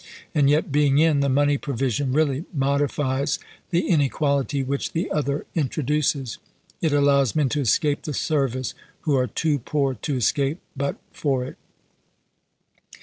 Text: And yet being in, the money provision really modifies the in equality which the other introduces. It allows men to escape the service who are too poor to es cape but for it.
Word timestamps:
And 0.33 0.49
yet 0.49 0.71
being 0.71 0.97
in, 0.97 1.19
the 1.19 1.29
money 1.29 1.59
provision 1.59 2.11
really 2.11 2.45
modifies 2.51 3.37
the 3.69 3.87
in 3.87 4.01
equality 4.01 4.63
which 4.63 4.93
the 4.93 5.11
other 5.11 5.45
introduces. 5.53 6.39
It 6.81 6.91
allows 6.91 7.35
men 7.35 7.49
to 7.49 7.59
escape 7.61 8.01
the 8.01 8.13
service 8.15 8.73
who 9.01 9.15
are 9.15 9.27
too 9.27 9.59
poor 9.59 9.93
to 9.93 10.17
es 10.17 10.31
cape 10.31 10.59
but 10.75 10.95
for 11.13 11.45
it. 11.45 11.55